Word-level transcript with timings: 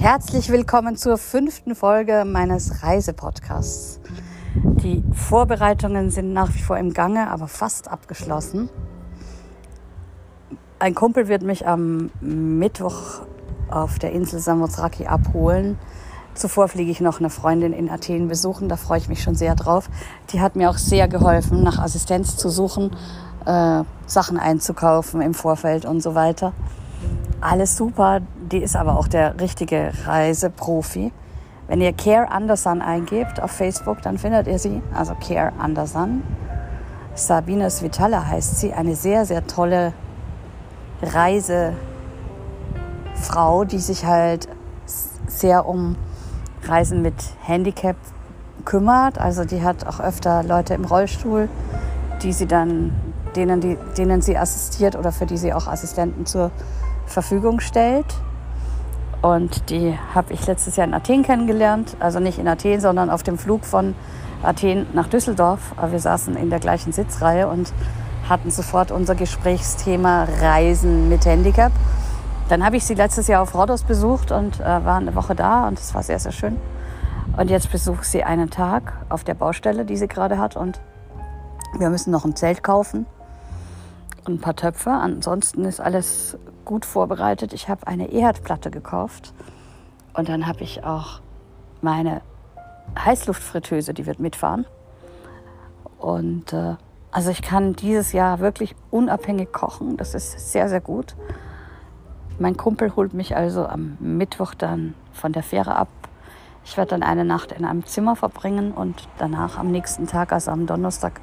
Herzlich 0.00 0.48
willkommen 0.50 0.96
zur 0.96 1.18
fünften 1.18 1.74
Folge 1.74 2.24
meines 2.24 2.84
Reisepodcasts. 2.84 3.98
Die 4.54 5.02
Vorbereitungen 5.12 6.12
sind 6.12 6.32
nach 6.32 6.54
wie 6.54 6.62
vor 6.62 6.78
im 6.78 6.94
Gange, 6.94 7.28
aber 7.28 7.48
fast 7.48 7.88
abgeschlossen. 7.88 8.68
Ein 10.78 10.94
Kumpel 10.94 11.26
wird 11.26 11.42
mich 11.42 11.66
am 11.66 12.10
Mittwoch 12.20 13.22
auf 13.68 13.98
der 13.98 14.12
Insel 14.12 14.38
Samothraki 14.38 15.08
abholen. 15.08 15.76
Zuvor 16.32 16.68
fliege 16.68 16.92
ich 16.92 17.00
noch 17.00 17.18
eine 17.18 17.28
Freundin 17.28 17.72
in 17.72 17.90
Athen 17.90 18.28
besuchen. 18.28 18.68
Da 18.68 18.76
freue 18.76 18.98
ich 18.98 19.08
mich 19.08 19.20
schon 19.20 19.34
sehr 19.34 19.56
drauf. 19.56 19.90
Die 20.30 20.40
hat 20.40 20.54
mir 20.54 20.70
auch 20.70 20.78
sehr 20.78 21.08
geholfen, 21.08 21.64
nach 21.64 21.80
Assistenz 21.80 22.36
zu 22.36 22.50
suchen, 22.50 22.92
äh, 23.46 23.82
Sachen 24.06 24.38
einzukaufen 24.38 25.20
im 25.22 25.34
Vorfeld 25.34 25.84
und 25.84 26.00
so 26.00 26.14
weiter. 26.14 26.52
Alles 27.40 27.76
super. 27.76 28.20
Die 28.50 28.58
ist 28.58 28.76
aber 28.76 28.98
auch 28.98 29.08
der 29.08 29.40
richtige 29.40 29.92
Reiseprofi. 30.04 31.12
Wenn 31.68 31.80
ihr 31.80 31.92
Care 31.92 32.30
Anderson 32.30 32.82
eingebt 32.82 33.40
auf 33.40 33.52
Facebook, 33.52 34.02
dann 34.02 34.18
findet 34.18 34.46
ihr 34.46 34.58
sie. 34.58 34.82
Also 34.92 35.14
Care 35.14 35.52
Anderson. 35.58 36.22
Sabine 37.14 37.70
Svitala 37.70 38.26
heißt 38.26 38.58
sie. 38.58 38.72
Eine 38.72 38.96
sehr, 38.96 39.24
sehr 39.24 39.46
tolle 39.46 39.92
Reisefrau, 41.02 41.74
die 43.64 43.78
sich 43.78 44.04
halt 44.04 44.48
sehr 45.28 45.66
um 45.66 45.96
Reisen 46.64 47.02
mit 47.02 47.14
Handicap 47.42 47.96
kümmert. 48.64 49.18
Also 49.18 49.44
die 49.44 49.62
hat 49.62 49.86
auch 49.86 50.00
öfter 50.00 50.42
Leute 50.42 50.74
im 50.74 50.84
Rollstuhl, 50.84 51.48
die 52.22 52.32
sie 52.32 52.46
dann, 52.46 52.94
denen, 53.36 53.60
die, 53.60 53.78
denen 53.96 54.22
sie 54.22 54.36
assistiert 54.36 54.96
oder 54.96 55.12
für 55.12 55.26
die 55.26 55.36
sie 55.36 55.52
auch 55.52 55.68
Assistenten 55.68 56.26
zur 56.26 56.50
Verfügung 57.08 57.60
stellt. 57.60 58.06
Und 59.20 59.70
die 59.70 59.98
habe 60.14 60.32
ich 60.32 60.46
letztes 60.46 60.76
Jahr 60.76 60.86
in 60.86 60.94
Athen 60.94 61.22
kennengelernt. 61.22 61.96
Also 61.98 62.20
nicht 62.20 62.38
in 62.38 62.46
Athen, 62.46 62.80
sondern 62.80 63.10
auf 63.10 63.22
dem 63.22 63.38
Flug 63.38 63.64
von 63.64 63.94
Athen 64.42 64.86
nach 64.92 65.08
Düsseldorf. 65.08 65.72
Aber 65.76 65.92
wir 65.92 66.00
saßen 66.00 66.36
in 66.36 66.50
der 66.50 66.60
gleichen 66.60 66.92
Sitzreihe 66.92 67.48
und 67.48 67.72
hatten 68.28 68.50
sofort 68.50 68.90
unser 68.90 69.14
Gesprächsthema 69.14 70.26
Reisen 70.40 71.08
mit 71.08 71.24
Handicap. 71.24 71.72
Dann 72.48 72.64
habe 72.64 72.76
ich 72.76 72.84
sie 72.84 72.94
letztes 72.94 73.26
Jahr 73.26 73.42
auf 73.42 73.54
Rhodos 73.54 73.82
besucht 73.82 74.32
und 74.32 74.60
äh, 74.60 74.64
war 74.64 74.96
eine 74.96 75.14
Woche 75.14 75.34
da 75.34 75.68
und 75.68 75.78
es 75.78 75.94
war 75.94 76.02
sehr, 76.02 76.18
sehr 76.18 76.32
schön. 76.32 76.56
Und 77.36 77.50
jetzt 77.50 77.70
besuche 77.70 78.02
ich 78.02 78.08
sie 78.08 78.24
einen 78.24 78.50
Tag 78.50 78.92
auf 79.08 79.22
der 79.22 79.34
Baustelle, 79.34 79.84
die 79.84 79.96
sie 79.96 80.08
gerade 80.08 80.38
hat 80.38 80.56
und 80.56 80.80
wir 81.78 81.90
müssen 81.90 82.10
noch 82.10 82.24
ein 82.24 82.34
Zelt 82.36 82.62
kaufen 82.62 83.06
und 84.26 84.34
ein 84.34 84.40
paar 84.40 84.56
Töpfe. 84.56 84.90
Ansonsten 84.90 85.64
ist 85.64 85.80
alles 85.80 86.38
gut 86.68 86.84
vorbereitet. 86.84 87.52
Ich 87.52 87.68
habe 87.68 87.86
eine 87.88 88.12
E-Herdplatte 88.12 88.70
gekauft 88.70 89.32
und 90.12 90.28
dann 90.28 90.46
habe 90.46 90.62
ich 90.62 90.84
auch 90.84 91.20
meine 91.80 92.20
Heißluftfritteuse, 92.96 93.94
die 93.94 94.06
wird 94.06 94.20
mitfahren. 94.20 94.66
Und 95.98 96.52
äh, 96.52 96.76
also 97.10 97.30
ich 97.30 97.42
kann 97.42 97.72
dieses 97.72 98.12
Jahr 98.12 98.38
wirklich 98.38 98.76
unabhängig 98.90 99.50
kochen. 99.50 99.96
Das 99.96 100.14
ist 100.14 100.52
sehr, 100.52 100.68
sehr 100.68 100.80
gut. 100.80 101.16
Mein 102.38 102.56
Kumpel 102.56 102.94
holt 102.94 103.14
mich 103.14 103.34
also 103.34 103.66
am 103.66 103.96
Mittwoch 103.98 104.54
dann 104.54 104.94
von 105.12 105.32
der 105.32 105.42
Fähre 105.42 105.74
ab. 105.74 105.88
Ich 106.64 106.76
werde 106.76 106.90
dann 106.90 107.02
eine 107.02 107.24
Nacht 107.24 107.50
in 107.52 107.64
einem 107.64 107.86
Zimmer 107.86 108.14
verbringen 108.14 108.72
und 108.72 109.08
danach 109.16 109.58
am 109.58 109.70
nächsten 109.70 110.06
Tag, 110.06 110.32
also 110.32 110.50
am 110.50 110.66
Donnerstag, 110.66 111.20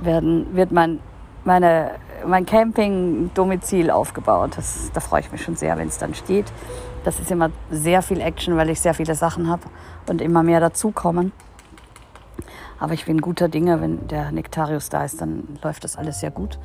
werden, 0.00 0.56
wird 0.56 0.72
mein, 0.72 0.98
meine, 1.44 1.92
mein 2.26 2.46
Camping-Domizil 2.46 3.90
aufgebaut. 3.90 4.52
Das, 4.56 4.90
da 4.92 5.00
freue 5.00 5.20
ich 5.20 5.32
mich 5.32 5.42
schon 5.42 5.56
sehr, 5.56 5.76
wenn 5.76 5.88
es 5.88 5.98
dann 5.98 6.14
steht. 6.14 6.46
Das 7.04 7.18
ist 7.18 7.30
immer 7.30 7.50
sehr 7.70 8.02
viel 8.02 8.20
Action, 8.20 8.56
weil 8.56 8.70
ich 8.70 8.80
sehr 8.80 8.94
viele 8.94 9.14
Sachen 9.14 9.48
habe 9.48 9.62
und 10.08 10.20
immer 10.20 10.42
mehr 10.42 10.60
dazukommen. 10.60 11.32
Aber 12.78 12.94
ich 12.94 13.04
bin 13.04 13.20
guter 13.20 13.48
Dinge, 13.48 13.80
wenn 13.80 14.08
der 14.08 14.32
Nektarius 14.32 14.88
da 14.88 15.04
ist, 15.04 15.20
dann 15.20 15.58
läuft 15.62 15.84
das 15.84 15.96
alles 15.96 16.20
sehr 16.20 16.30
gut. 16.30 16.58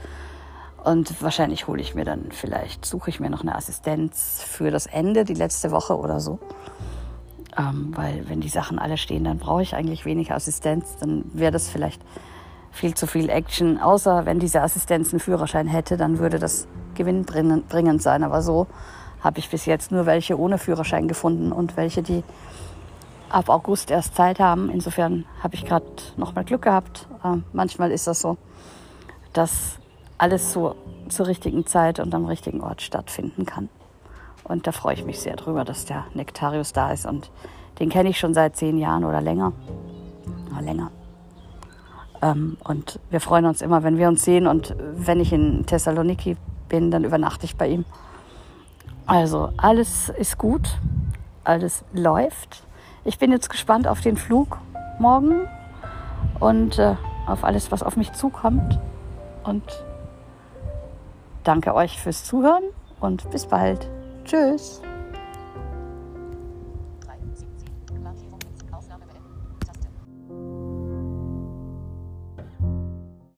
Und 0.84 1.22
wahrscheinlich 1.22 1.68
hole 1.68 1.82
ich 1.82 1.96
mir 1.96 2.06
dann 2.06 2.32
vielleicht, 2.32 2.86
suche 2.86 3.10
ich 3.10 3.20
mir 3.20 3.30
noch 3.30 3.42
eine 3.42 3.56
Assistenz 3.56 4.42
für 4.44 4.72
das 4.72 4.86
Ende, 4.86 5.26
die 5.26 5.34
letzte 5.34 5.72
Woche 5.72 5.98
oder 5.98 6.20
so. 6.20 6.40
Ähm, 7.58 7.92
weil 7.96 8.30
wenn 8.30 8.40
die 8.40 8.50
Sachen 8.50 8.80
alle 8.80 8.98
stehen, 8.98 9.26
dann 9.26 9.38
brauche 9.38 9.62
ich 9.62 9.76
eigentlich 9.76 10.06
wenig 10.06 10.32
Assistenz. 10.32 10.98
Dann 10.98 11.26
wäre 11.34 11.52
das 11.52 11.68
vielleicht 11.68 12.02
viel 12.72 12.94
zu 12.94 13.08
viel 13.08 13.30
Action. 13.30 13.80
Außer 13.80 14.26
wenn 14.26 14.40
diese 14.40 14.62
Assistenz 14.62 15.12
einen 15.12 15.20
Führerschein 15.20 15.68
hätte, 15.68 15.98
dann 15.98 16.20
würde 16.20 16.40
das 16.40 16.68
gewinnbringend 16.96 18.02
sein. 18.02 18.24
Aber 18.24 18.42
so 18.42 18.68
habe 19.22 19.40
ich 19.40 19.50
bis 19.50 19.66
jetzt 19.66 19.92
nur 19.92 20.06
welche 20.06 20.40
ohne 20.40 20.58
Führerschein 20.58 21.08
gefunden 21.08 21.52
und 21.52 21.78
welche, 21.78 22.02
die 22.04 22.24
ab 23.30 23.50
August 23.50 23.92
erst 23.92 24.16
Zeit 24.16 24.40
haben. 24.40 24.70
Insofern 24.70 25.26
habe 25.44 25.56
ich 25.56 25.66
gerade 25.66 25.86
noch 26.16 26.36
mal 26.36 26.44
Glück 26.44 26.62
gehabt. 26.62 27.08
Äh, 27.24 27.38
manchmal 27.54 27.92
ist 27.92 28.08
das 28.08 28.22
so, 28.22 28.38
dass 29.34 29.78
alles 30.18 30.54
so 30.54 30.76
zur 31.10 31.28
richtigen 31.28 31.66
Zeit 31.66 32.00
und 32.00 32.14
am 32.14 32.26
richtigen 32.26 32.62
Ort 32.62 32.82
stattfinden 32.82 33.46
kann. 33.46 33.70
Und 34.44 34.66
da 34.66 34.72
freue 34.72 34.94
ich 34.94 35.06
mich 35.06 35.20
sehr 35.20 35.36
drüber, 35.36 35.66
dass 35.66 35.86
der 35.86 36.06
Nektarius 36.14 36.74
da 36.74 36.92
ist. 36.92 37.06
Und 37.06 37.30
den 37.80 37.90
kenne 37.90 38.10
ich 38.10 38.18
schon 38.18 38.34
seit 38.34 38.56
zehn 38.56 38.78
Jahren 38.78 39.04
oder 39.04 39.22
länger. 39.22 39.52
Oder 40.52 40.62
länger. 40.62 40.92
Ähm, 42.22 42.58
und 42.64 43.00
wir 43.10 43.22
freuen 43.22 43.46
uns 43.46 43.62
immer, 43.62 43.84
wenn 43.84 43.98
wir 43.98 44.08
uns 44.08 44.24
sehen. 44.24 44.48
Und 44.48 44.76
wenn 44.80 45.20
ich 45.20 45.34
in 45.34 45.66
Thessaloniki 45.66 46.38
bin, 46.70 46.92
dann 46.92 47.04
übernachte 47.04 47.46
ich 47.46 47.56
bei 47.56 47.68
ihm. 47.68 47.86
Also 49.06 49.50
alles 49.58 50.10
ist 50.10 50.38
gut, 50.38 50.78
alles 51.44 51.84
läuft. 51.94 52.64
Ich 53.06 53.18
bin 53.20 53.32
jetzt 53.32 53.50
gespannt 53.50 53.88
auf 53.88 54.02
den 54.02 54.18
Flug 54.18 54.58
morgen 55.00 55.48
und 56.40 56.78
äh, 56.78 56.96
auf 57.26 57.44
alles, 57.44 57.72
was 57.72 57.84
auf 57.84 57.96
mich 57.96 58.12
zukommt. 58.14 58.80
Und 59.44 59.64
Danke 61.48 61.74
euch 61.74 62.02
fürs 62.02 62.26
Zuhören 62.26 62.64
und 63.00 63.32
bis 63.32 63.46
bald. 63.46 63.90
Tschüss. 64.26 64.82